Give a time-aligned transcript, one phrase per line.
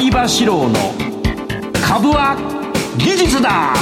[0.00, 0.74] 相場志郎の
[1.86, 2.34] 株は
[2.96, 3.74] 技術だ。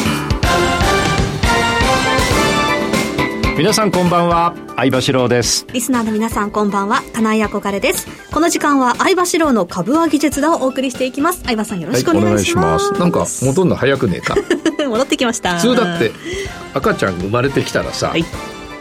[3.56, 4.52] 皆さんこんばんは。
[4.74, 5.64] 相場志郎です。
[5.72, 7.02] リスナーの皆さんこんばんは。
[7.14, 8.08] 金井憧れです。
[8.32, 11.42] この時間は相場志郎の株は技術だをお送りしていきます。
[11.44, 14.34] 相場さんよろしくお願いします,、はい、なんか戻るの早くねえか。
[14.88, 15.54] 戻ってきました。
[15.60, 16.10] 普通だって
[16.74, 18.24] 赤ちゃん生まれてきたらさ、はい、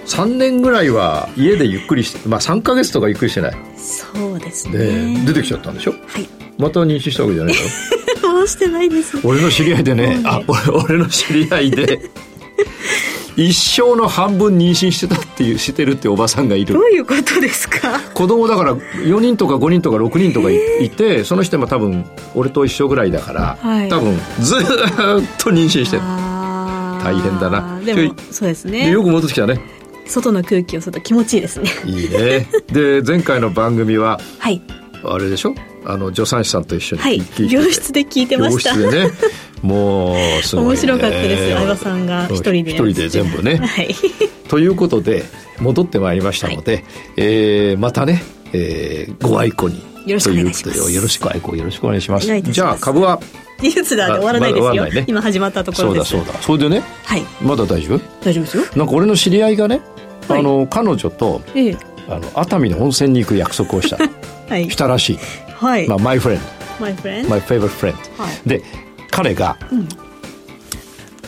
[0.07, 3.57] 3年ぐらいは家でゆっくりしてまあ3か月とかゆっくりしてない。
[3.77, 4.79] そうですね。
[5.26, 5.94] で出てきちゃったんでしょ？
[6.08, 7.53] はいまた妊娠したわけじゃない
[8.23, 9.20] のしてないです。
[9.23, 11.99] 俺の知り合いでね、あ俺俺の知り合いで。
[13.35, 16.73] 一生の半分妊娠してたっていうしてるっておばさんがいる。
[16.73, 17.99] どういうことですか？
[18.15, 22.03] 子供だから4人とか5人とか6人とかいえー、いてその人も多分
[22.34, 24.59] 俺と一緒ぐらいだから、はい、多分ずっ
[25.37, 26.01] と妊娠してる。
[27.03, 27.79] 大変だな。
[27.85, 28.89] でもそうですね。
[28.89, 29.62] よく戻ってきたね。
[30.07, 31.70] 外の空気を吸うと気持ちいいですね。
[31.85, 32.48] いいね。
[32.71, 34.62] で前回の番組は、はい、
[35.03, 35.53] あれでしょ？
[35.90, 38.71] あの助産師さんと一緒にはい病室で聞いてました。
[38.71, 39.13] 病室でね。
[39.62, 41.54] もうすごい、ね、面白かったです。
[41.55, 43.96] 相葉さんが一人で一人で全部ね、はい、
[44.49, 45.24] ということで
[45.60, 46.84] 戻ってまいりましたので、はい、
[47.18, 48.21] えー、またね、
[48.54, 49.82] えー、ご愛顧に。
[50.05, 50.91] よろしくお願いします。
[50.94, 52.41] よろしく愛顧よろしくお願いします。
[52.41, 53.20] じゃあ株は？
[53.60, 56.12] 技術だで終わらないですよ、まね、今始まったところです。
[56.12, 56.41] そうだそうだ。
[56.41, 57.99] それでね、はい、まだ大丈夫？
[58.24, 58.63] 大丈夫ですよ。
[58.76, 59.82] なんか俺の知り合いがね、
[60.27, 63.98] はい、あの彼女と、ええ、あの熱海の温泉に行く約束をした、
[64.47, 65.19] はい、したらしい、
[65.58, 65.88] はい。
[65.88, 66.46] まあ、マイフレンド
[66.80, 67.30] My friend?
[67.30, 68.62] My favorite friend、はい、で
[69.09, 69.88] 彼が、うん、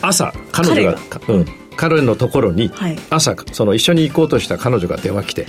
[0.00, 2.70] 朝彼女が彼うん、彼のところに、
[3.10, 5.46] 朝その一緒に行こうとした彼女が電話来て、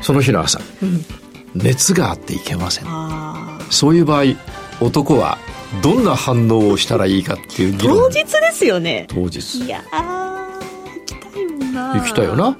[0.00, 1.04] その日の朝、うん、
[1.54, 2.86] 熱があっていけません。
[3.70, 4.24] そういう場合
[4.80, 5.38] 男は
[5.82, 7.98] どんな反応をしたらいいかっていう議論。
[7.98, 9.06] 当日ですよね。
[9.08, 9.58] 当日。
[9.58, 12.56] いや行きたいもんな行きたいよな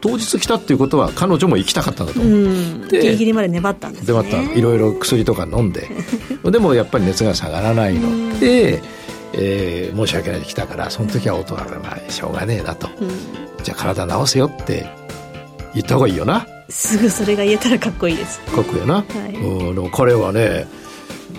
[0.00, 4.06] 当日来たっていうことは彼女も行きたかったんだと思う、うん、ギリギリまで粘ったんですね。
[4.08, 4.58] 粘った。
[4.58, 5.88] いろいろ薬とか飲んで。
[6.44, 8.38] でもやっぱり熱が下がらないの。
[8.38, 8.82] で、
[9.32, 13.08] えー、申し訳ないで来たからその時は音がまあしょうがねえなと、うん、
[13.62, 14.86] じゃあ体治せよって
[15.74, 16.46] 言った方がいいよな。
[16.68, 18.40] すぐそれが言えたらかっこいいです。
[18.40, 20.66] かっこいいよな、はい、うんでも彼はね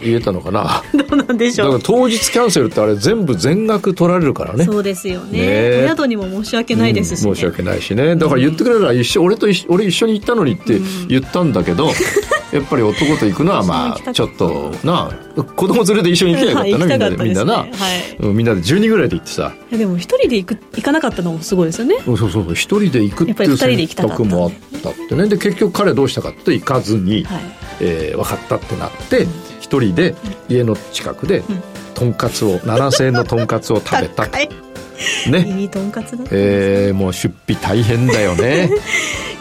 [0.02, 0.84] 言えたのかな？
[0.94, 1.68] どうなんでしょう。
[1.74, 4.66] だから当日キャンセルってあれ全部全額取られるからね。
[4.66, 5.86] そうですよね。
[5.88, 7.30] 宿にも申し訳ないですし、ね。
[7.30, 8.16] うん、申し訳ないしね。
[8.16, 9.24] だから言ってくれたら一緒。
[9.24, 15.12] 俺と一俺一緒に行ったのにって言ったんだけど、うん、やっぱり男と行くのはまあちょっとな
[15.56, 19.54] 子供連れて一緒に行けばよかったな、みんなでみんなな、はい、みんなで12人ぐらいで行ってさ。
[19.72, 21.96] でも一人で行く行かなかったのもすごいですよね。
[22.06, 22.44] そうそうそう。
[22.54, 25.28] 一人で行くっていう選択もあったってね。
[25.28, 27.42] で結局彼どうしたかって行かずに、はい。
[27.82, 30.16] えー、分かったってなって、うん一人で
[30.47, 31.44] 家の近くで
[31.94, 34.50] とんかつを7000円のとんかつを食べたね。
[35.62, 36.31] いいとんかつだった。
[36.34, 38.69] えー、もう出費大変だよね。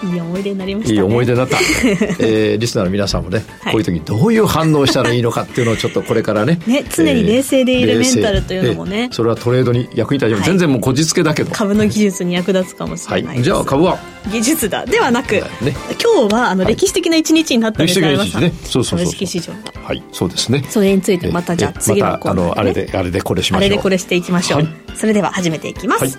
[0.05, 1.59] いい思い出になりました、ね、いい思い出になった、
[2.21, 11.51] えー、リスナーの皆さんもね、はい、こういう時どういう反応したらいいのかっていうのをちょっとこれからねね常に冷静でいるメンタルというのもね、それはトレードに役に立ちます、はい、全然もうこじつけだけど。
[11.51, 13.99] 株の技術に役立つかもしれない、はい、じゃあ株は
[14.31, 15.43] 技術だではなく、ね、
[16.03, 18.01] 今日はあの歴史的な一日になったんです。
[18.01, 19.53] ね、ね、そうそうそう株式市場
[19.83, 20.03] はい。
[20.13, 20.65] そうですね。
[20.69, 23.67] それについてまたじゃあ次のコーナーで、ね、またあのあれであれでこれしましょう。
[23.67, 26.19] あれでこれしていきましょう、それでは始めていきます、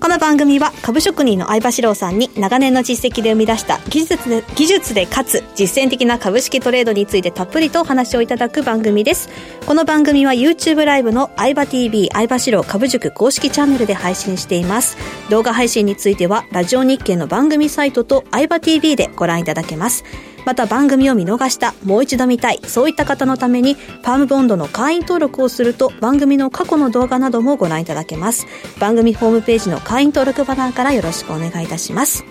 [0.00, 9.28] この番組は株職人の相場志郎さんに長年の実績で生み出した技術で技術でかつ実践的な株式トレードについてたっぷりとお話をいただく番組です。
[9.66, 14.96] この番組は YouTube ライブの相場 TV 相場志郎株塾公式チャンネルで配信しています。
[15.28, 20.04] 動画配信についてはラジオ日経の番組サイトと相場 TV でご覧いただけます。
[20.50, 28.48] また番組を見逃した、もう一度見たい、そういった方のために、ファームボンドの会員登録をすると、番組の過去の動画などもご覧いただけます。
[28.80, 32.24] 番組ホームページの会員登録バナーからよろしくお願いいたします。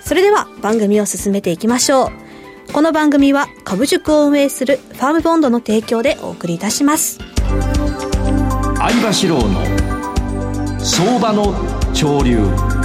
[0.00, 2.72] それでは、番組を進めていきましょう。
[2.72, 7.20] この番組は、株塾を運営するファームボンドの提供でお送りいたします。
[8.76, 9.60] 相場志郎の
[10.80, 11.54] 相場の
[11.94, 12.83] 潮流。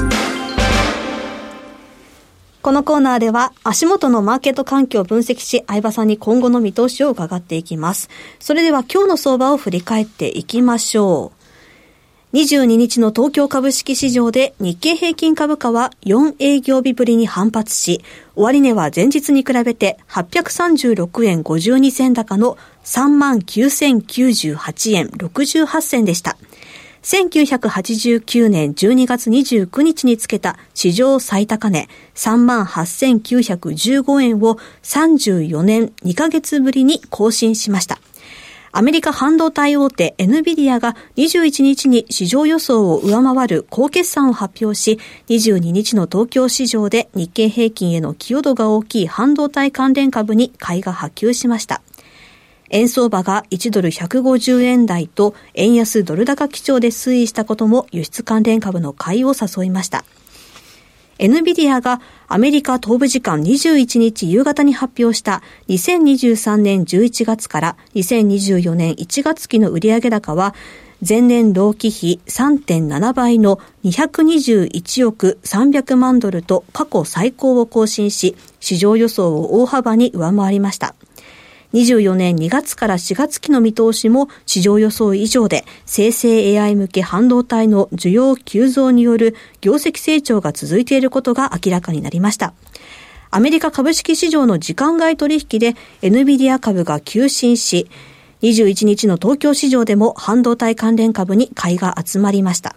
[2.70, 8.12] このコーナーでは足元のマーケット環境を分析し、相場さんに今後の見通しを伺っていきます。
[8.40, 11.32] それでは今日の相場を振り返っていきましょ
[12.32, 12.38] う。
[12.38, 18.04] 22日の東京株式市場で日経平均株価は4営業日ぶりに反発し、
[18.36, 26.38] 終値は前日に比べて836円52銭高の39,098円68銭でした。
[27.04, 38.00] 1989年12月29日につけた史上最高値38,915円を34年2ヶ月ぶりに更新しました。
[38.72, 51.82] アメリカ半導体大手 NVIDIA が21日に市場予想を上回る高決算を発表し、22日の東京市場で日経平均への寄与度が大きい半導体関連株に買いが波及しました。
[52.70, 60.06] 円相場が1ドル150円台と円安ドル高基調で推移したことも輸出関連株の買いを誘いました。
[61.20, 62.00] NVIDIA が
[62.30, 70.56] アメリカ東部時間21日夕方に発表した2023年11月から2024年1月期の売上高は
[71.08, 80.96] 前年同期比3.7倍の221億300万ドルと過去最高を更新し、市場予想を大幅に上回りました。
[81.74, 92.54] 24年2月から4月期の見通しも市場予想以上で生成 AI 向け半導体の需要急増による業績成長が続いていることが明らかになりました。
[93.32, 97.88] アメリカ株式市場の時間外取引で NVIDIA 株が急進し、
[98.42, 102.76] 21日の東京市場でも半導体関連株に買いが集まりました。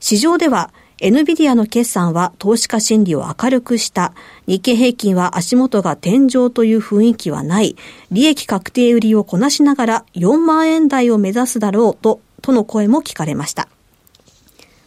[0.00, 0.72] 市場では
[1.04, 4.14] NVIDIA の決算は投資家心理を明るくした。
[4.46, 7.76] 日経平均は足元が天井という雰囲気はない。
[8.10, 13.68] 利益確定売りをこなしながら4万円台を目指すだろうと、との声も聞かれました。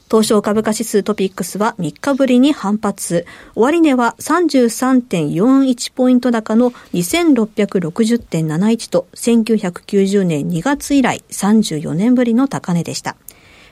[0.10, 3.28] 東証株価指数トピックスは3日ぶりに反発。
[3.54, 13.18] 終値は33.41ポイント高の2660.71と1990年2月以来34年ぶりの高値でした。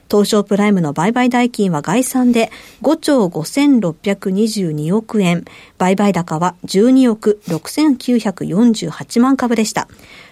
[0.09, 5.45] 東証プライムの売買代金は概算で5兆5622億円。
[5.77, 9.87] 売買高は12億6948万株でした。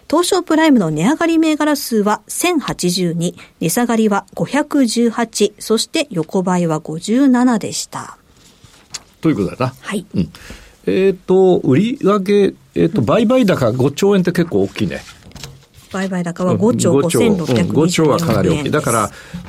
[0.09, 8.17] 東証プライムの値上がり銘柄数は1082、値下がりは518、そして横ばいは57でした。
[9.21, 9.73] ということだな。
[9.79, 10.05] はい。
[10.13, 10.29] うん、
[10.85, 15.01] えっ、ー、と、売上、えっ、ー、と、売買高5兆円って結構大きいね。
[15.93, 18.71] 売買高は5兆5620 5兆はかなり大きい。
[18.71, 18.91] だか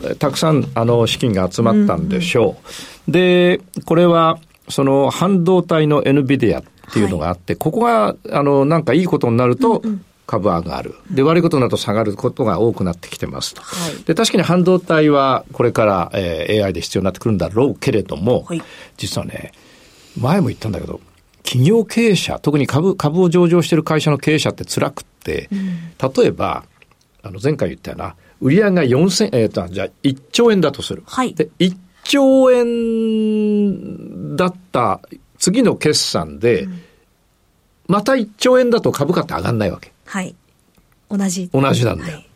[0.02, 2.44] ら、たくさん、あの、資金が集まったんでしょう。
[2.44, 2.54] うん
[3.08, 4.38] うん、で、これは、
[4.68, 10.94] その、半導体の NVIDIA っていうのがあって、はい、ここが、あの、なんかいいことになると、うんうん株上がる。
[11.10, 13.60] で、悪いことになると下がることが多くなってきてますと。
[13.60, 18.62] はい、で、確かに半導体はこれから、えー、AI で必要になってくるんだろうけれども、はい、
[18.96, 19.52] 実はね、
[20.18, 21.00] 前も言ったんだけど、
[21.42, 25.13] 企業経営者、特に株、株を上場している会社の経営者って辛くって、
[25.50, 26.64] うん、例えば、
[27.22, 31.02] あの、前回言ったような、売上が4000、えっ、ー、と、じゃあ1兆円だとする。
[31.06, 31.34] はい。
[31.34, 35.00] で、1兆円だった
[35.38, 36.80] 次の決算で、うん、
[37.88, 39.92] また1兆円だと株価って上がんないわけ。
[40.04, 40.34] はい。
[41.10, 41.48] 同じ。
[41.52, 42.16] 同じなんだよ。
[42.16, 42.28] はい、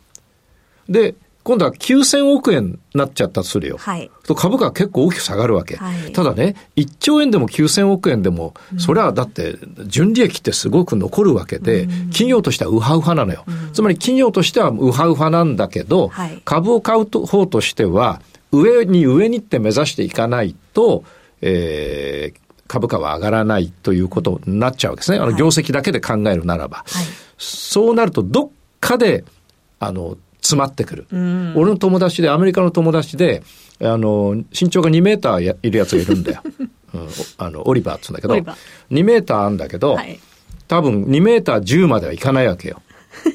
[0.89, 3.77] で、今度は9000億円になっちゃったとするよ。
[3.77, 4.11] はい。
[4.23, 5.77] と株価は結構大きく下がるわけ。
[5.77, 9.55] はい、ただね、1兆円でも9000億円でも、うん、それはだって、
[9.85, 13.45] 純利益ってすごく残るわけで、うん、企業としてはウハウハなのよ。
[13.47, 18.21] うん、つまり企業としてはウハウハなんだけど、はい、株を買う方としては、
[18.51, 21.03] 上に上にって目指していかないと、
[21.41, 25.17] えー、株価は上がらないということになっちゃうわけですね。
[25.17, 26.83] あの、業績だけで考えるならば。
[26.87, 27.05] はい、
[27.37, 28.49] そうなると、どっ
[28.79, 29.23] かで、
[29.79, 31.07] あの、詰まってくる。
[31.55, 33.43] 俺の友達で、アメリカの友達で、
[33.81, 36.41] あの、身長が2メーターいるやつがいるんだよ。
[36.93, 37.07] うん、
[37.37, 40.19] あの、オリバーっつうんだけど、2メーターあるんだけど、はい、
[40.67, 42.81] 多分2メーター10まではいかないわけよ。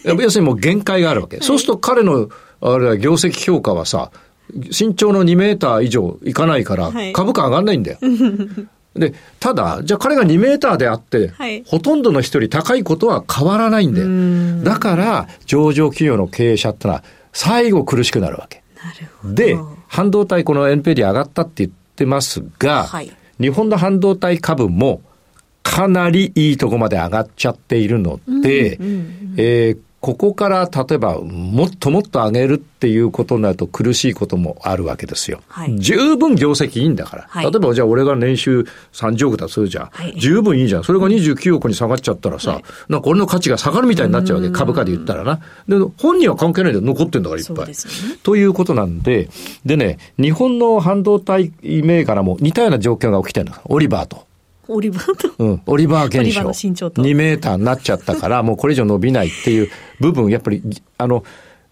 [0.04, 1.36] 要するにもう限界があるわけ。
[1.36, 2.28] はい、そうすると彼の、
[2.60, 4.10] あれは業績評価はさ、
[4.52, 7.98] 身長の2メーター以上いかないから、株価上がんないんだよ。
[8.94, 14.64] で、ただ、じゃあ彼が2メーターであって、はい、ほとんどの人より高いことは変わらないんだよ。
[14.64, 18.62] だから、上場企業の経営者ってのは、最後苦しくなるわけ。
[18.76, 19.34] なるほど。
[19.34, 19.56] で、
[19.88, 25.00] 半導体この NPD 上がったって言ってますが、はい、日本の半導体株も、
[25.64, 35.40] かなりいいとこまで上がっちゃっているので、うんうんうん、えーここから例えばもっともっと上げるっていうことになると苦しいこともあるわけですよ。
[35.48, 37.26] はい、十分業績いいんだから。
[37.26, 40.84] はい、例えばじゃあ俺が年収30億だとするじゃん、はい、十分いいじゃん。
[40.84, 44.50] それが29億に下がっちゃったらさ、なんか俺の価値が下がるみたいになっちゃうわけ。
[44.50, 45.40] 株価で言ったらな。
[45.66, 47.66] で、本人は関係ないで残ってんだからいっぱい。
[47.68, 47.74] ね、
[48.22, 49.30] ということなんで、
[49.64, 53.56] でね、日本の半導体銘柄も似たような状況が起きてるの。
[53.64, 54.26] オリバーと。
[54.68, 55.34] オリバーと。
[55.38, 55.62] うん。
[55.66, 56.48] オリバー現象。
[57.02, 60.62] 2メーターになっちゃったから、もうこれ以上伸びないっていう部分、やっぱり、
[60.98, 61.24] あの、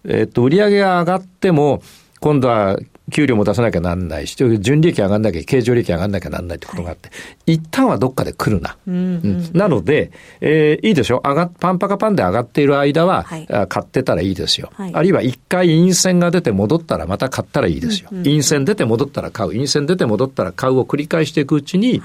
[0.05, 1.81] えっ、と、売り上げが上がっても、
[2.19, 2.77] 今度は
[3.11, 8.77] 給料も出さなきゃなんないし、純利益上がんなきゃ、経常利益上がんなきゃなんないってことがあって、はい、一旦はどっかで来るな。
[8.85, 11.21] うん、うん、なので、えー、いいでしょ？
[11.25, 14.69] 上が、パンパカパンで上がっている間は、はい、買ってたらいいですよ。
[14.73, 18.09] はい、あるいは一回陰線が出て戻ったらまた買ったらいいですよ。
[18.11, 20.73] うんうん、陰線出て戻ったら買う、陰線出て戻ったら買う。
[20.73, 22.01] を繰り返していくうちに、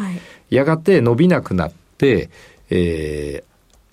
[0.51, 2.29] やがて伸びなくなって、
[2.69, 3.43] え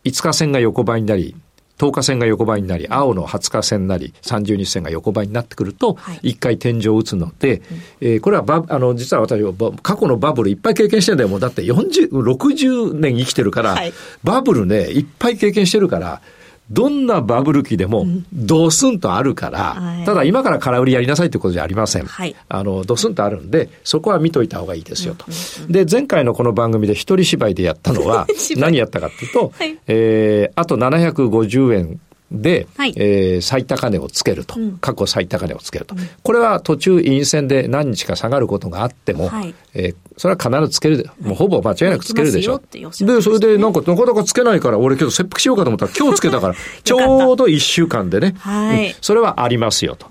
[0.03, 1.33] ー、5日線が横ばいになり、
[1.77, 7.61] 10日線が横ばいになり、青の20日線なり、30日線が横ばいになってくると、一回天井を打つので、
[7.99, 11.29] えー、これはバ、あの、実は私は過去のバブルいっぱい経験してんだよ。
[11.29, 16.21] もうだって40、60年生きてるから、はい、バブルね、いっぱい経験してるから、
[16.71, 22.05] どんなバブル期でもドスンとあるから、ただ今から空売りやりなさいってことじゃありません。
[22.05, 25.25] はい、あの、ドスンとあるんで、そこは見といた方がいいですよと。
[25.69, 28.25] で、前回のこの番組で一人芝居でやったのは、
[28.57, 42.61] 何やったかっていうと、はい、えー、あと750円で、はい、えー、最高値をつけると、うん、過去最高値をつけると、うん、これは途中陰線で何日か下がることがあっても、はい、えー、それは必ずつける、もうほぼ間違いなくつけるでしょ。
[42.71, 50.07] で、それでなんかなかなかつけないから、俺けど切腹しようかと思ったら今日つけたから、 ちょうど1週間でね、はい、うん、それはありますよと。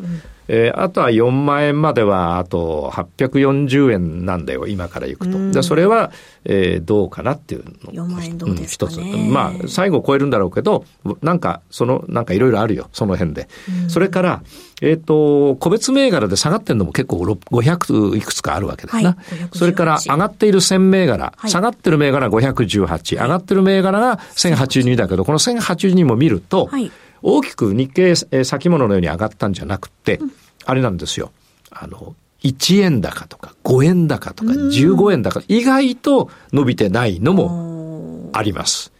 [0.49, 5.51] えー、あとは4万円まではあと840円なんだよ、今から行くと。
[5.53, 6.13] で、それは、
[6.45, 7.93] えー、どうかなっていうの。
[7.93, 9.33] 4万円どうですか、ね、うん、一つ。
[9.33, 10.85] まあ、最後超えるんだろうけど、
[11.23, 13.49] なんか、その、なんかいろいろあるよ、その辺で。
[13.89, 14.43] それから、
[14.83, 19.13] えっ、ー、と、個別銘柄で下がってるのも結構500いくつかあるわけですな。
[19.13, 26.91] はい、それから上がっている1000銘柄、はい、下がってる銘柄が518、上がってる銘柄が1082だけど、この1082も見ると、はい
[27.26, 28.14] 大きく日経
[28.45, 30.33] 先物のように上がったんじゃなくて、うん、
[30.66, 31.33] あれなんですよ。
[31.71, 38.93] あの、1円高とか5円高とか15円高、意外と伸びてないのもあります。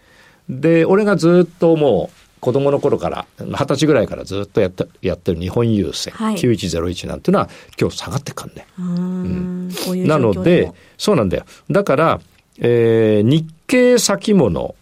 [0.49, 8.67] で、俺がずっともう子供の頃から、二十歳ぐらいからずっとやってやってる日本郵船、はい、9101なんていうのは今日下がってかんね。
[8.79, 11.45] うん、うなので、そうなんだよ。
[11.71, 12.21] だから、
[12.59, 14.75] えー、日経先物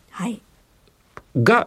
[1.42, 1.66] が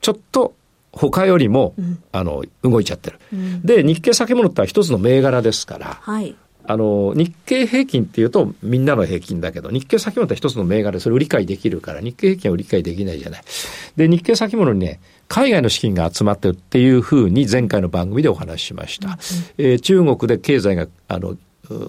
[0.00, 0.54] ちょっと
[0.92, 3.18] 他よりも、うん、あの、動いちゃってる。
[3.32, 13.42] うん、で、日経先物って一つの銘柄ですから、はい、あの、日経平均っていうとみんなの平均だけど、日経先物って一つの銘柄でそれを理解できるから、日経平均は理解できないじゃない。
[13.96, 19.08] で、日経先物にね、海外の資金が集まってるっていうふうに前回の番組でお話ししました。
[19.08, 19.16] うん、
[19.58, 21.36] えー、中国で経済が、あの、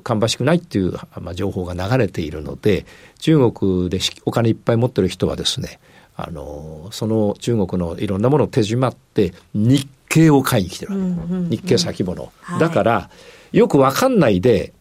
[0.04, 2.86] 芳しくないっていう、まあ、情報が流れているので、
[3.20, 5.80] 中国でお金いっぱい持ってる人はですね、
[6.16, 13.10] あのその中国のいろんなものを手締まって日経を買いに来てるわけ、うんうんうん、日経先物、はい、だから
[13.52, 14.74] よくわかんないで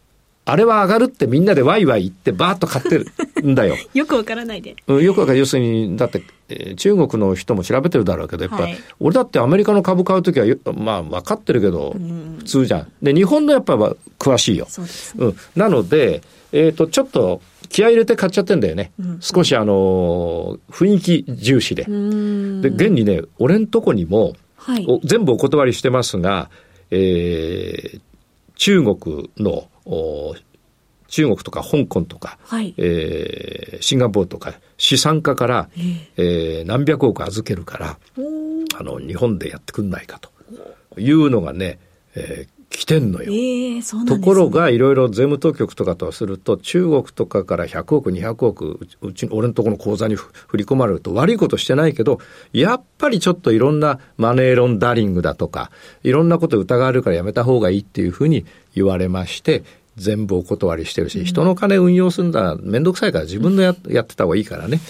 [0.51, 3.07] あれは上がるってみんなでワイワイ言ってバーッと買ってる
[3.45, 3.77] んだよ。
[3.95, 4.75] よくわからないで。
[4.89, 5.39] うん、よくわからない。
[5.41, 11.95] 要するに、だって、えー、中国の人も調べてるだろうけど、やっぱ、はい、俺だってアメリカの株買うときは、まあ分かってるけど、
[12.39, 12.93] 普通じゃん。
[13.01, 13.75] で、日本のやっぱ
[14.19, 14.67] 詳しいよ。
[14.69, 15.37] そうね、うん。
[15.55, 16.23] なので、
[16.53, 17.41] えっ、ー、と、ちょっと
[17.71, 18.93] 気合入れて買っちゃってんだよね。
[18.99, 21.85] うん、少しあの雰囲気重視で。
[21.85, 26.51] で、現にね、俺んとこにも、はい、全部お断りしてますが、
[26.91, 28.01] えー、
[28.57, 29.69] 中国の
[31.09, 35.69] 中国とか香港とか、はい、えー、シンガポールとか資産家から、
[36.17, 37.99] えー、何百億預けるから
[38.79, 41.79] あの日本でやってくんないかというのがね、
[42.15, 43.33] えー、来てんのよ。
[43.33, 52.21] えーね、ところがいろいろ税務当局とかとすると中国とかから100億200億うち俺のところの口座に振り込まれると悪いことしてないけど
[52.53, 55.73] やっぱりちょっといろんなマネーロンダリングだとか
[56.05, 59.65] いろんなこと疑われるからやめた方がいいっていうふうに言われまして
[59.97, 64.81] 全部お断りしてるし、人の金運用するんだらめんどくさいから自分のややってた方がいいからね。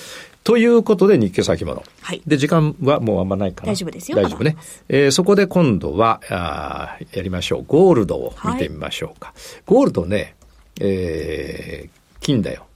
[0.42, 1.82] ということで日経先物。
[2.02, 2.22] はい。
[2.26, 3.72] で、時間はもうあんまないかな。
[3.72, 4.16] 大丈夫ですよ。
[4.16, 4.56] 大丈夫ね。
[4.88, 7.64] えー、そこで今度は、あやりましょう。
[7.66, 9.28] ゴールドを見てみましょうか。
[9.28, 10.34] はい、ゴールドね、
[10.80, 12.66] えー、金だよ。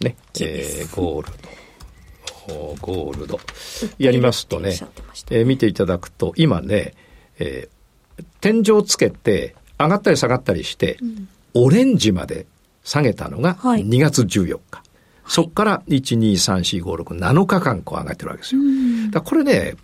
[0.00, 0.16] ね。
[0.40, 1.32] えー、ゴール
[2.46, 2.76] ド。
[2.80, 3.40] ゴールド。
[3.98, 4.78] やりますとね、
[5.30, 6.94] えー、見ていただくと、今ね、
[7.38, 12.46] えー、天井つけて、上がったり下がったりして、うん、オレンジまで
[12.84, 14.82] 下げたのが2月14日。
[15.26, 18.60] はいそこから1、2、3、4、5、6、7日間こう上がってるわけですよ。
[19.10, 19.74] だこれね、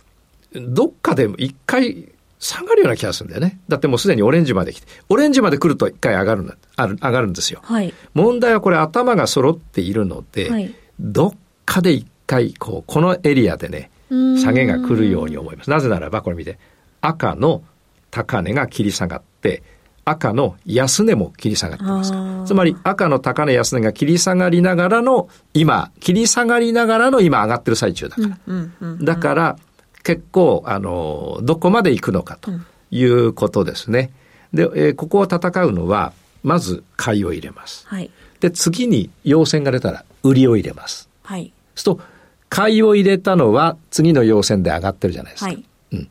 [0.53, 3.59] どっかで一回下がるような気がするんだよね。
[3.67, 7.59] だってもうすでにオレンジまで来て、オレンジまで来ると一回上がるある、上がるんですよ。
[7.63, 11.33] はい、問題はこれ頭が揃っているので、はい、どっ
[11.65, 15.69] かで一回こう、このエリアでね、下げが来るように思います。
[15.69, 16.59] なぜならばこれ見て、
[17.01, 17.63] 赤の
[18.11, 19.63] 高値が切り下がって、
[20.05, 22.11] 赤の安値も切り下がってます
[22.45, 28.95] つまり赤の高値安値が切り下がりながらの今、切り下がりながらの今上がってる最中だから。
[29.01, 29.57] だから
[30.03, 32.51] 結構、あの、どこまで行くのかと
[32.91, 34.11] いうことですね。
[34.53, 37.87] で、えー、ここを戦うのは、まず買いを入れます。
[37.87, 41.09] はい、で、次に陽線が出たら売りを入れます。
[41.23, 41.53] はい。
[41.73, 42.13] そうすると、
[42.49, 45.51] 買いを入れたのは次の陽線で上がってるじゃないですか。
[45.51, 46.09] はい、うん。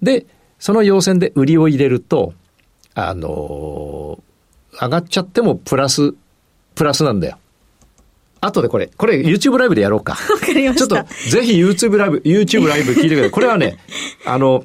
[0.00, 0.26] で、
[0.60, 2.32] その陽線で売りを入れると、
[2.94, 6.14] あのー、上がっちゃってもプラス、
[6.74, 7.38] プラスなんだよ。
[8.40, 10.12] 後でこれ、これ YouTube ライブでやろうか。
[10.30, 10.86] わかりました。
[10.86, 13.30] ちょっとぜひ YouTube ライブ、YouTube ライブ聞いてください。
[13.30, 13.78] これはね、
[14.26, 14.64] あの、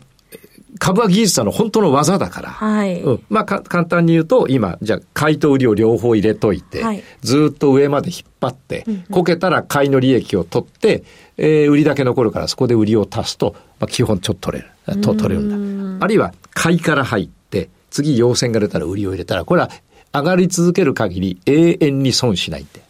[0.80, 2.50] 株は技術者の本当の技だから。
[2.50, 3.02] はい。
[3.02, 3.24] うん。
[3.30, 11.04] まあ、簡単に言うと、今、じゃあ、買いと売りを両方入れといて、はい、ずっと上まで引っ張って、うんうん、こけたら買いの利益を取って、
[11.38, 15.02] えー、売りだけ残るからそこで売りを足すと、まあ、基本ちょっと取れる。
[15.02, 16.06] と取れるんだ。
[16.06, 19.70] あるいは、買いから入って、次陽線が出たら売りを入れたら、これは
[20.14, 22.82] 上がり続ける限り永遠に損しないって。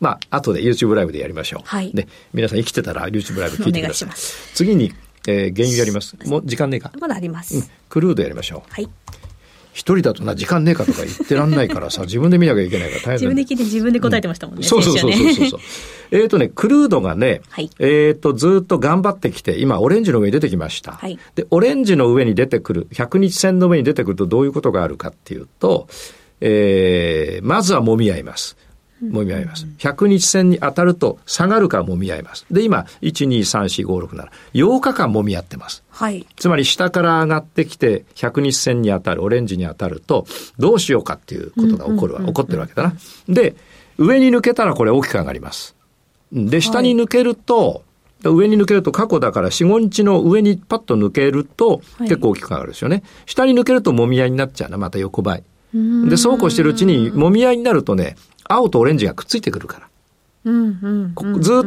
[0.00, 1.62] まあ、後で YouTube ライブでやりましょう。
[1.64, 1.90] はい。
[1.92, 4.08] で、皆さん生きてたら YouTube ライブ聞いてください。
[4.54, 4.92] 次に、
[5.26, 6.16] えー、原油やります。
[6.26, 6.92] もう時間ねえか。
[7.00, 7.64] まだあります、うん。
[7.88, 8.72] クルードやりましょう。
[8.72, 8.88] はい。
[9.74, 14.60] 一人だとな、時間ねえかとか言ってらんないからさ、 自分で見なきゃいけないから大変自分で聞いて自分で答えてましたもんね。
[14.60, 15.60] うん、そうそうそうそうそう。
[16.12, 20.92] えっ、ー、とね、クルードがね、はい、えっ、ー、と、ずっと頑張ってきて、今、オレンジの上に出てきました。
[20.92, 25.88] はい、で、オレンジの上に出てくる、100日線の上に出てくるとどういうことがあるかっていうと、
[26.40, 28.56] えー、まずは揉み合います。
[29.10, 29.66] 揉み合います。
[29.78, 32.46] 100日線に当たると下がるから揉み合います。
[32.50, 35.82] で、今、1、2、3、4、5、6、7、8日間揉み合ってます。
[35.90, 36.26] はい。
[36.36, 40.26] つまり下から上がってきて、100日線に当たる、オレンジに当たると、
[40.58, 42.94] どうしようかっていうことが起こるわ、起こってるわけだな。
[43.28, 43.54] で、
[43.98, 45.74] 上に抜けたらこれ大きく上がります。
[46.32, 47.82] で、下に抜けると、
[48.24, 52.96] はい、上に抜けると過去だから4、5日の上にパッと抜けると結構大きく上がるですよね。
[52.96, 55.44] はい、下に抜けると揉み合いになっちゃうな、また横ばい。
[56.08, 58.16] で、そうこうしてるうちに揉み合いになるとね、
[58.48, 59.88] 青とオレンジがくっついてくるから。
[60.44, 60.50] ず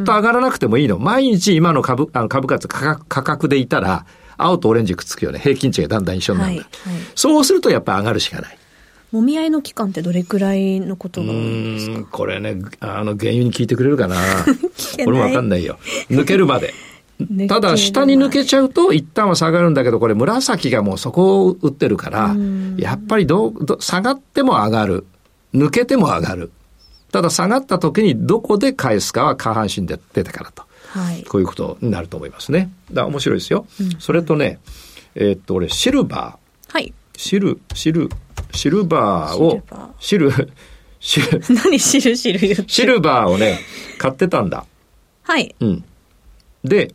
[0.00, 0.98] っと上がらなくてもいいの。
[0.98, 4.06] 毎日今の株、あの株価価格価格でいたら、
[4.36, 5.40] 青とオレンジくっつくよね。
[5.40, 6.62] 平均値がだんだん一緒になるんだ。
[6.62, 8.58] はいはい、そうするとやっぱ上がるしかない。
[9.10, 12.04] もみ合いの期間ってどれくらいのことがですか？
[12.10, 15.78] これね、あの、原油に聞いてくれるかなこれもわかんないよ。
[16.10, 16.72] 抜けるまで。
[17.48, 22.36] ただ、下に抜けちゃうと、一旦は下がるんだけど、これ、紫がもうそこを打ってるから、
[22.76, 25.04] やっぱりどう、下がっても上がる。
[25.52, 26.52] 抜けても上がる。
[27.12, 30.64] ただ下がった時にどこで返すかは下半身で出てからと。
[30.88, 32.70] はい、こういうことになると思いますね。
[32.92, 33.66] だ面白いですよ。
[33.80, 34.58] うん、それとね、
[35.14, 36.72] えー、っと、俺、シルバー。
[36.72, 36.92] はい。
[37.16, 38.08] シル、シル、
[38.52, 39.62] シルバーを、
[39.98, 40.30] シル、
[41.00, 43.58] シル、 何シルシル言ってシルバーをね、
[43.98, 44.64] 買ってたんだ。
[45.22, 45.54] はい。
[45.60, 45.84] うん。
[46.64, 46.94] で、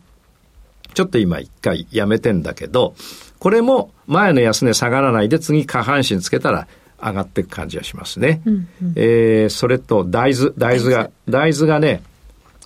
[0.93, 2.95] ちょっと今一回やめてんだけど、
[3.39, 6.67] これも前の安値下がらないで次下半身つけたら
[7.03, 8.41] 上がっていく感じがしますね。
[8.45, 12.01] うんうん、えー、それと大豆、大豆が、大豆がね、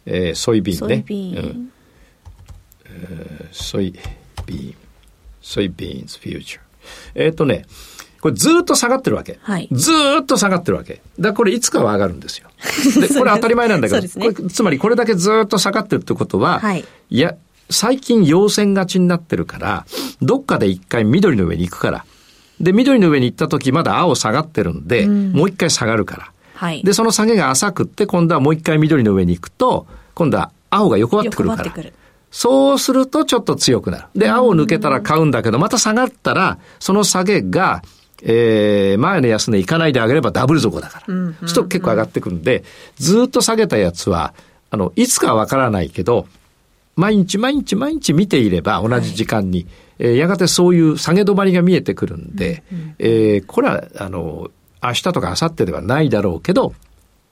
[0.05, 0.95] えー、ソイビーンね。
[0.95, 1.45] ソイビーン。
[1.45, 1.71] うん
[2.85, 3.93] えー、ソイ
[4.45, 4.75] ビーン。
[5.41, 6.61] ソイビーンズフューチャー。
[7.15, 7.65] えっ、ー、とね、
[8.21, 9.39] これずっと下がってるわけ。
[9.41, 11.01] はい、ずっと下がってるわけ。
[11.19, 12.49] だこれいつかは上がるんですよ。
[12.99, 17.35] で、これ当たり前なんだけど、ね、これつまりこれだけずっと下がってるってことは、はい、いや、
[17.69, 19.85] 最近陽線勝ちになってるから、
[20.21, 22.05] どっかで一回緑の上に行くから、
[22.59, 26.31] で、緑の上に行った時まだ青下がってるんで、うん、もう一回下がるから。
[26.55, 26.83] はい。
[26.83, 31.73] で、その下げが浅くって、今度はもう一回緑の上に行くと、今度は青が横ばってくるから。
[32.31, 34.05] そうするとちょっと強くなる。
[34.15, 37.83] で、青を抜けたら買うんだけど、また下がったら、その下げが、
[38.23, 41.05] えー、前の安値行かないであげればダブル底だから。
[41.05, 42.63] そうすると結構上がってくるんで、
[42.97, 44.33] ずっと下げたやつは、
[44.71, 46.27] あの、いつかわからないけど、
[46.95, 49.67] 毎日毎日毎日見ていれば同じ時間に、はい
[49.99, 54.51] えー、やがてそういう下げ止まりが見えてくるんで、うんうん、えー、これは、あの、
[54.83, 56.73] 明日とか明後日ではないだろうけど、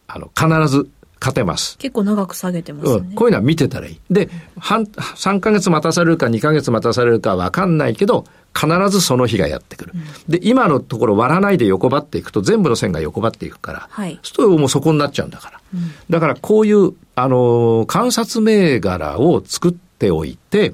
[0.07, 1.77] あの、必ず勝てます。
[1.77, 3.15] 結構長く下げてますね、うん。
[3.15, 3.99] こういうのは見てたらいい。
[4.11, 9.93] で、半、3ヶ月待たされるか2ヶ月待たされるかわかんないけど、必ずその日がやってくる。
[9.95, 15.59] うん、で、今のところ割らないで横ばっていくと全部の線が横ばっていくから、はい、そうするともうそこになっちゃうんだから。
[15.73, 20.73] うん、だからこういう、あのー、観察銘柄を作っておいて、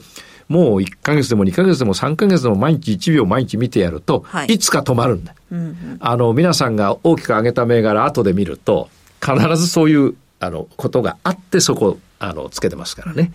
[0.51, 5.33] もう1ヶ月でも2ヶ月でも3ヶ月でも毎日1秒毎日見てやると、はい、いつか止まるんだ。
[5.49, 8.89] うんうん、あの、皆さんが大きく上げた銘柄後で見ると、
[9.25, 13.31] 必ずそういう、あの、ことがあってそこ、あの、つけてますからね。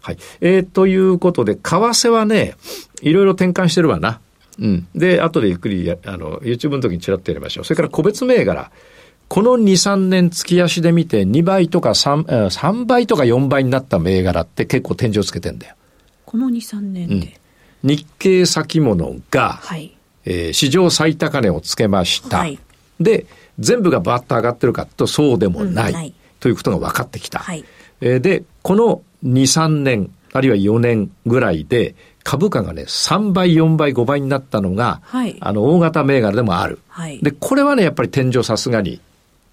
[0.00, 0.16] はい。
[0.40, 2.54] えー、ということで、為替はね、
[3.02, 4.20] いろいろ転換してるわな。
[4.58, 4.88] うん。
[4.94, 7.64] で、後でゆっくり、あの、YouTube の時にちらっとやりましょう。
[7.64, 8.70] それから個別銘柄。
[9.28, 15.74] この2、3年月足で見て2倍とか 3, 3倍とか4倍になった銘柄って結構天井つけてんだよ。
[16.26, 17.14] この2、3年で、
[17.84, 22.38] うん、日経先物が、はい、えー、史上最高値をつけました。
[22.38, 22.58] はい、
[23.00, 23.26] で、
[23.58, 27.38] 全部がバッと上がってるかとそうでもない、うんない、ということが分かってきた。
[27.38, 27.64] はい、
[28.00, 36.80] えー、で、この2、3年、あるいは4年ぐらいで、株価がね、3倍、4倍、5倍になったのが、はい、あの、大型銘柄でもある。
[36.88, 39.00] はい、で、これはね、やっぱり天井さすがに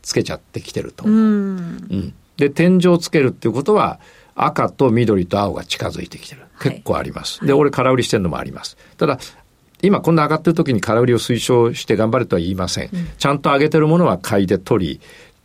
[0.02, 1.04] つけちゃってきてると。
[1.04, 1.18] 思う。
[1.18, 1.28] うん。
[1.28, 2.14] うん。
[2.38, 4.00] で、天井つけるっていうことは、
[4.36, 6.42] 赤と緑と青が近づいてきてる。
[6.62, 7.40] 結構あります。
[7.40, 8.78] はい、で、俺空売りしてるのもあります。
[8.98, 9.20] ただ、
[9.82, 12.90] 今こんな上がってる時に空売りを推奨して頑張れとは言いません。
[12.94, 15.02] うん、ちゃんと上げてるものは買いで取り、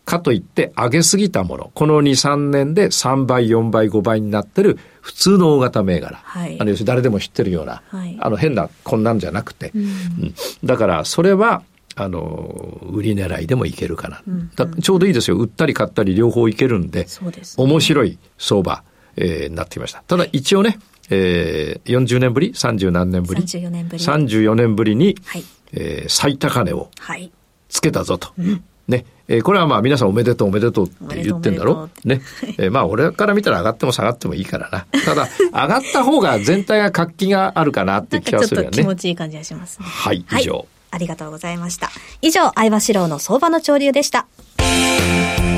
[0.07, 6.20] かといって上げすぎたもの、この2、3年で3倍、4倍、5倍になってる普通の大型銘柄。
[6.22, 9.72] はい、あの要するに誰でも知ってるような、はい、あの変なこんなんじゃなくて。
[9.74, 11.64] うん、うん、だからそれは、
[11.96, 15.38] あの、売り狙いでもいけるかな、うんうん、ちょうどいいですよ。
[15.38, 18.85] 売ったり買ったり両方いけるんで、そうです、ね、面白い相場、
[19.16, 20.05] えー、なってきました。
[20.07, 20.79] ただ一応ね、
[21.11, 24.03] えー、40年ぶり ?30 何年ぶり ?34 年ぶり。
[24.05, 26.90] 34年ぶりに、はい、えー、最高値を
[27.69, 28.29] つけたぞと。
[28.29, 29.05] はい、ね。
[29.29, 31.88] えー、これはまあ皆さんおめでとうおめでとうって言ってんだろ？
[32.05, 32.09] う。
[32.09, 32.23] ね。
[32.59, 34.87] えー、まあ俺から見たら上がっても下がってもいいからな。
[35.05, 38.71] ただ、上がった方が全体が活気があるかなって気がするよね。
[38.71, 40.64] 気持ちいい感じがします、ね、はい、以上、はい。
[40.92, 41.90] ありがとうございました。
[42.23, 44.27] 以上、相場志郎の相場の潮流でした。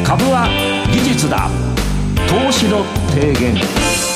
[0.04, 0.48] 株は
[0.90, 1.50] 技術だ。
[2.26, 4.07] 投資の提言。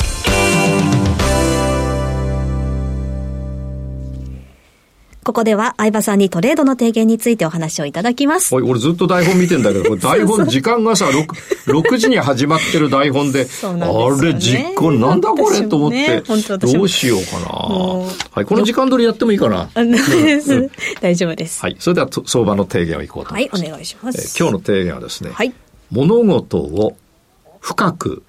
[5.23, 8.53] ここでは相葉さんにトレードの提言についてお話をいただきます。
[8.53, 11.25] おい、俺ずっと台本見てんだけど、これ 台本、時間がさ、6、
[11.71, 17.45] 6時に始まってる台本で、でね、あれ、実行なんだこれ、と思って、どうしようかな。
[18.31, 19.69] はい、この時間通りやってもいいかな。
[21.01, 21.61] 大丈夫です。
[21.61, 23.61] はい、それでは相場の提言をいこうと思います。
[23.61, 24.19] はい、お願いします。
[24.19, 25.53] えー、今日の提言はですね、はい、
[25.89, 26.97] 物事を
[27.61, 28.23] 深く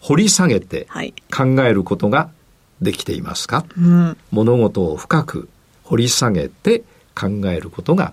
[0.00, 0.86] 掘り下げて
[1.34, 2.30] 考えることが
[2.80, 5.48] できていますか、うん、物事を深く
[5.84, 6.82] 掘り下げて
[7.14, 8.12] 考えることが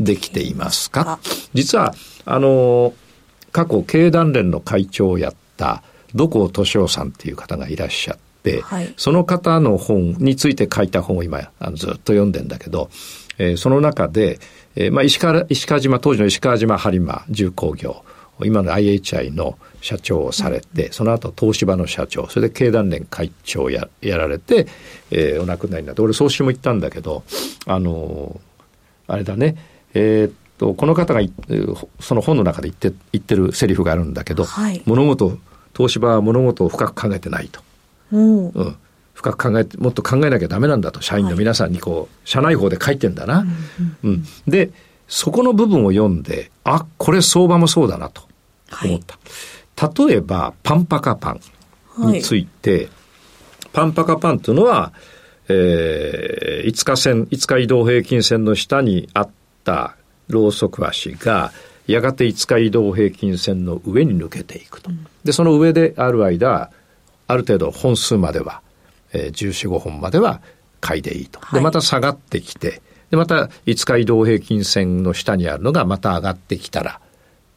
[0.00, 1.18] できていますか？
[1.52, 2.94] 実は、あの、
[3.52, 5.82] 過去経団連の会長をやった
[6.14, 12.90] 土光敏夫さんっていう方がいらっしゃって、はい、その方の本について書いた本を今あのずっと読んでんだけど、
[13.38, 14.38] えー、その中で、
[14.76, 18.04] えー、まあ、石川、石川島、当時の石川島播磨重工業、
[18.44, 24.66] 今の IHI の社長をされて、うん、その後東芝の社長それで経団連会長をややられて、
[25.10, 27.24] えー、お亡くなりになって俺総集も言ったんだけど
[27.66, 29.56] あのー、あれだね
[29.94, 31.20] えー、っとこの方が
[32.00, 35.38] その本の中で言って言ってるセリフがあるんだけど、はい、物事
[35.76, 37.60] 東芝は物事を深く考えてないと。
[38.10, 38.76] うん、うん。
[39.14, 43.40] 深く考えてもっと考えなきゃダメなんだと社員の皆さんにこう、はい、社内法で書いてんだな。
[43.40, 44.14] うん、うん。
[44.14, 44.70] うん、で
[45.08, 48.27] そこの部分を読んであこれ相場もそうだなと
[48.84, 49.14] 思った。
[49.14, 49.58] はい
[49.96, 51.36] 例えば、パンパカパ
[52.00, 52.88] ンについて、はい、
[53.72, 54.92] パンパカパンというのは、
[55.48, 59.30] えー、5日線、5日移動平均線の下にあっ
[59.62, 61.52] たローソク足が、
[61.86, 64.90] やがて5日移動平均線の上に抜けていくと。
[64.90, 66.70] うん、で、その上である間、
[67.28, 68.62] ある程度本数までは、
[69.12, 70.42] えー、14、5本までは
[70.80, 71.40] 買いでいいと。
[71.52, 77.00] で、また下がってきて、で、また5日移動平均線の下にあるのがまた上がってきたら、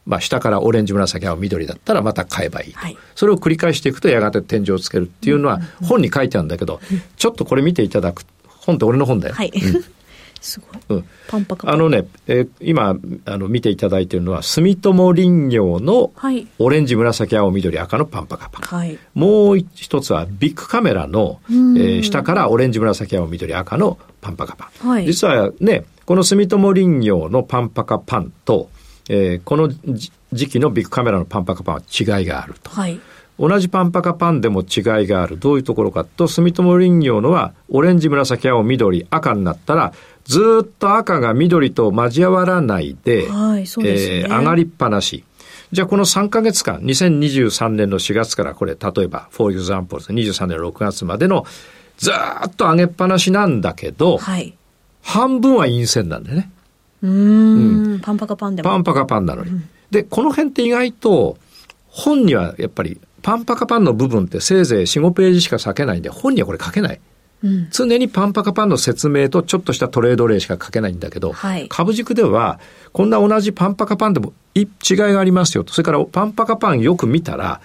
[0.04, 6.80] まあ、下からオレンジ紫青緑だったらまた買えばいいと、はい、それを繰り返していくとやがて天井をつけるっていうのは本に書いてあるんだけど、
[7.16, 9.34] ちょっとこれ見ていただく本って俺の本だよ。
[9.34, 9.84] はい、うん
[10.42, 10.98] すごい。
[10.98, 11.04] うん。
[11.28, 16.12] パンパカあのね、えー、今、あの、見ていただいているのは、住友林業の、
[16.58, 18.62] オレンジ、紫、青、緑、赤のパンパカパン。
[18.62, 18.98] はい。
[19.14, 24.88] もう一つは、ビッグカメラの、えー、下からオレンジ、紫、青、緑、赤のパンパカパン。
[24.88, 25.06] はい。
[25.06, 28.68] 実はね、この住友林業のパンパカパンと、
[29.08, 29.68] えー、この
[30.32, 31.80] 時期のビッグカメラのパンパカパンは
[32.18, 32.70] 違いがあると。
[32.70, 33.00] はい
[33.38, 35.38] 同じパンパカパンでも違いがある。
[35.38, 39.92] どういうところかと、住友林業のは、オレンジ、紫、青、緑、赤になったら、
[40.24, 43.88] ずっと赤が緑と交わらないで、はいでね、
[44.20, 45.24] えー、上がりっぱなし。
[45.72, 51.46] じゃあこの3か月間、2023年の4月からこれ、例えば、for example、23年の6月までの、
[51.96, 54.54] ずっと上げっぱなしなんだけど、はい、
[55.02, 56.50] 半分は陰線なんだよね。
[57.02, 58.70] うん,、パンパカパンでも。
[58.70, 59.50] パンパカパンなのに。
[59.50, 61.36] うん、で、この辺って意外と、
[61.88, 67.00] 本にはやっぱり、パンパカパンの部分ってせいぜい4、5ページしか書けないんで、本にはこれ書けない。
[67.44, 72.60] うん、常にパンパカパンの説明とちょっとしたトレード例しか書けないんだけど、はい、株軸では、
[72.92, 75.72] こんな同じパンパカパンでも違いがありますよと。
[75.72, 77.60] それからパンパカパンよく見たら、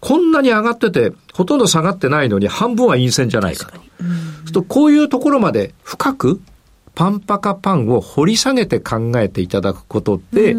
[0.00, 3.78] こんなに上がってて、ほとんど下がってないのに半分は陰線じゃないかと。
[3.78, 6.40] かうん、とこういうところまで深く
[6.94, 10.54] パンパカパンを掘り下げて考えていただくことで、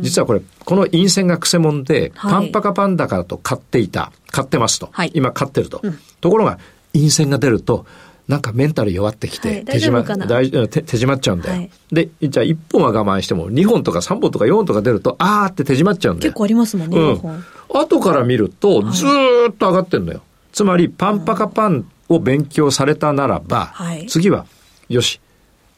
[0.00, 4.88] 実はこれ、この陰線がくせもんで、はい、パンパカパンだからと買っていた、買ってますと。
[4.92, 5.80] はい、今買ってると。
[5.82, 6.58] うん、ところが、
[6.94, 7.86] 陰線が出ると、
[8.28, 11.56] なんかメンタル弱ってきて、はい、手締ま大手手締まっちゃうんだよ。
[11.56, 16.30] はい、で、じゃあ1本は我慢しても2本とか3本とか4本とか出ると、あーって手締まっちゃうんだよ。
[16.30, 19.06] 結構ありますもんね、うん、後から見ると、ず
[19.50, 20.22] っと上がってんのよ。
[20.52, 23.74] つまり、パンパカパンを勉強されたならば、
[24.08, 24.46] 次は、
[24.88, 25.20] よし、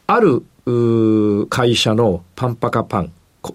[0.07, 0.43] ある
[1.49, 3.11] 会社のパンパカパン、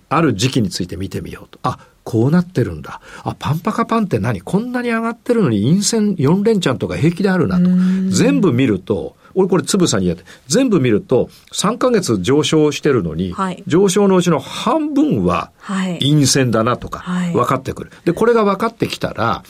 [0.09, 1.59] ある時期について見てみようと。
[1.63, 3.01] あ、こうなってるんだ。
[3.25, 4.41] あ、パンパカパンって何？
[4.41, 7.65] こんなに上がってるのに陰線4連チャンとか平気であるなと。
[8.11, 15.53] 全部見ると、俺これつぶさにやって、全部見ると3ヶ月上昇してるのに、はい、上昇のうちの半分は
[16.01, 17.93] 陰線だなとか分かってくる。
[18.05, 19.45] で、これが分かってきたら、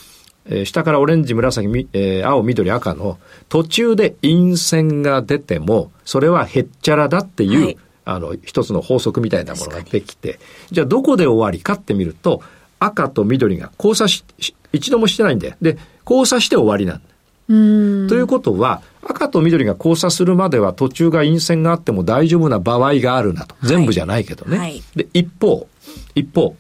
[0.47, 10.39] えー、下からオレンジ、紫、えー、青、緑、赤の途中で陰線が出ても、それはへっちゃらだっていう、はい、あの、一つの法則みたいなものができて、
[10.71, 12.43] じゃあどこで終わりかって見ると、
[12.79, 14.25] 赤と緑が交差し、
[14.73, 15.55] 一度もしてないんだよ。
[15.61, 15.77] で、
[16.07, 17.03] 交差して終わりなんだ。
[17.51, 23.57] ということは、赤と緑が交差するまでは途中が陰線があっても大丈夫な場合があるなと。
[23.63, 24.59] 全部じゃないけどね。
[24.59, 25.67] はい、で、一方、
[26.15, 26.55] 一方、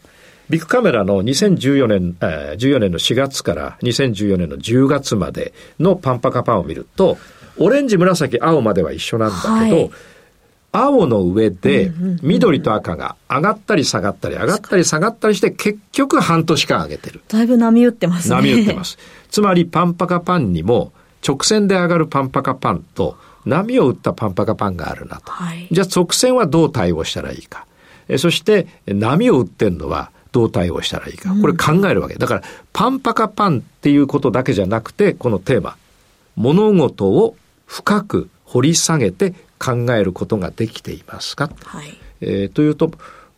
[0.50, 7.18] ビッグカメラの2014年、えー、14年の4月から2014年の10月までのパンパカパンを見ると、
[7.56, 9.90] オレンジ、紫、青までは一緒なんだけど、はい
[10.72, 11.90] 青の上で
[12.22, 17.20] 緑と赤が上がったり下がったり上がったり下がったりして結局半年間上げてる。
[17.26, 18.36] だいぶ波打ってますね。
[18.36, 18.96] 波打ってます。
[19.30, 20.92] つまりパンパカパンにも
[21.26, 25.32] 直線で上がるパンパカパンと波を打ったパンパカパンがあるなと。
[25.32, 27.66] はい、じゃあ直線はどう対応したらいいか。
[28.06, 31.34] えそして波を打ってんのはどう対応したらいいか。
[31.34, 32.14] これ考えるわけ。
[32.14, 35.76] だからパンパカパンっていうことだけじゃなくてこのテーマ。
[36.36, 42.90] 物事を深く掘り下げて考えることができていますか、はい、えー、というと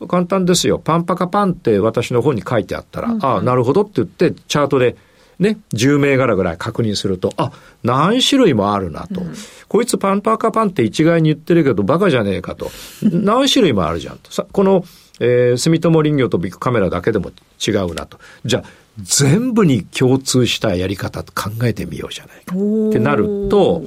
[0.08, 0.78] 簡単ですよ。
[0.78, 4.96] パンパカパンって私の方に書いてあったら、うん、ああ、なるほどって言って、チャートで
[5.38, 7.52] ね、10銘柄ぐらい確認すると、あ、
[7.82, 9.20] 何種類もあるなと。
[9.20, 9.34] うん、
[9.68, 12.70] こいつパンパカパンって一概に言ってるけど、バカじゃねえかと。
[13.02, 14.32] 何種類もあるじゃんと。
[14.32, 14.84] さこの、
[15.20, 17.30] えー、住友林業とビッグカメラだけでも
[17.64, 18.18] 違うなと。
[18.44, 22.54] じゃあ、全部に共通したやり方考えてみようじゃないか。
[22.54, 23.84] ってなると、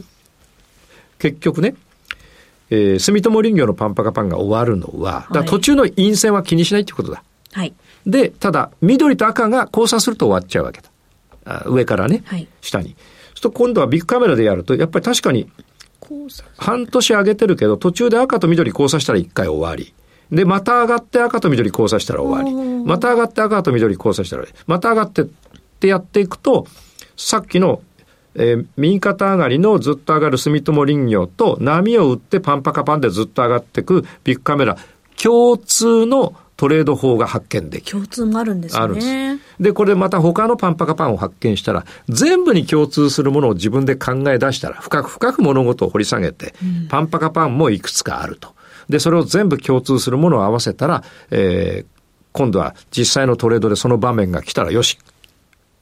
[1.20, 1.76] 結局ね、
[2.70, 7.24] えー、住友林業のパンパカパンが終わるのは、だ途中の陰線は気にしないってことだ。
[7.54, 7.74] はい。
[8.06, 10.90] で、ただ、緑と赤が交差すると終わっちゃうわけだ。
[11.46, 12.90] あ上からね、はい、下に。
[12.90, 15.50] そうすると今度はビッグカメラでやると、やっぱり確かに、
[16.58, 19.94] 半年上げてるけど、途中で赤と緑交差したら一回終わり。
[20.32, 22.86] で、また上がって赤と緑交差したら終わり。
[22.86, 24.64] また上がって赤と緑交差したら終わり。
[24.68, 25.26] また上がってっ
[25.80, 26.68] てやっていくと、
[27.16, 27.82] さっきの
[28.36, 34.78] えー、右肩上がりのずっと上がる住友林業と波を打ってパンパカパンでずっと上がっていくビッグカメラ
[35.22, 37.98] 共通のトレード法が発見できる。
[37.98, 38.82] 共通もあるんですね。
[38.82, 39.62] あるんです。
[39.62, 48.56] で、これまた他のパンパカパンを発見したら、全部に共通するものを自分で考え出したら、深く深く物事を掘り下げて、うん、パンパカパンもいくつかあると。
[48.90, 51.86] で、それを全部共通するものを合わせたら、えー、
[52.32, 54.98] 今度は実際のトレードでその場面が来たら、よし、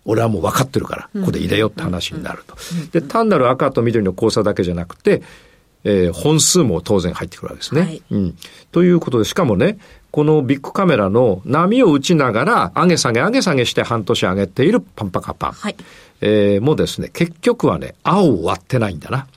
[0.05, 2.55] 俺はもう分かってるから、ここで入れよって話になると。
[2.91, 5.21] で、単なる赤と緑の交差だけじゃなくて、
[5.85, 7.81] えー、本数も当然入ってくるわけですね。
[7.81, 8.37] はい、うん。
[8.71, 9.77] ということで、しかもね、
[10.11, 15.51] このビッグカメラの波を打ちながら、上げ下げ上げ下げして半年上げているパンパカパン。
[15.53, 15.75] はい。
[16.21, 19.27] えー、もですね、結局はね、青を割ってないんだな。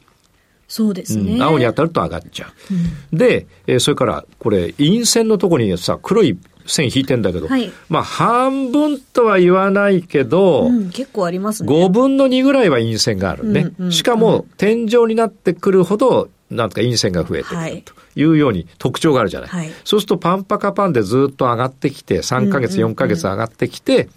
[0.68, 2.74] そうですね、うん、青に当たると上がっちゃう。
[3.12, 11.72] うん、で、えー、それから、これ、陰線のところにさ、黒い線引いてんだけど、はい、まあ半分とは言わないけど、うん、結構ありますね。
[11.72, 13.60] 5分の2ぐらいは陰線があるね。
[13.60, 18.24] うんうんうん、しかも天井になってくるほど、なんとか陰線が増えてくるとい。
[18.24, 19.48] うように特徴があるじゃない。
[19.48, 24.08] はい、そうするとパンパカパンでずっと上がってきて、3ヶ月、4ヶ月上がってきて、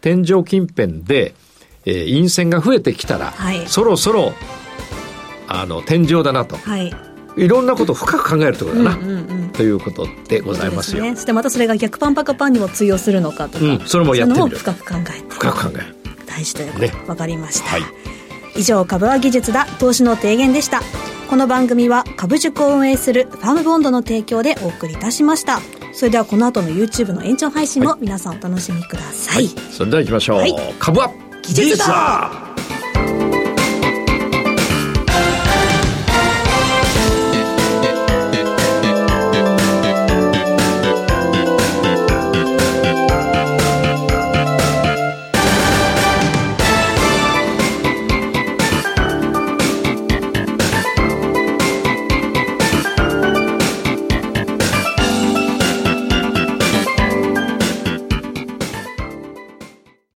[0.00, 1.34] 天井近辺で、
[1.84, 4.32] えー、陰線が増えてきたら、はい、そろそろ、
[5.48, 6.56] あの、天井だなと。
[6.56, 6.94] はい。
[7.36, 11.04] いろんなことを深く考えるってことだな、うんうんうん、ということでございますよ。
[11.04, 14.56] そ、ね、してまたそれが逆パンパカパンにも通用するのかとか、うん、それもやってみる。
[14.56, 15.94] 深く考え深く考える。
[16.26, 17.82] 大事ということ、ね、分かりました、はい、
[18.56, 19.66] 以上株は技術だ。
[19.78, 20.80] 投資の提言でした。
[21.28, 25.60] この番組は株塾を運営するファームボンドの提供でお送りいたしました。
[25.92, 31.10] それではこの後の YouTube の延長配信も皆さんお楽しみください、はい、それでは行きましょう、はい、株は
[31.42, 32.45] 技術だ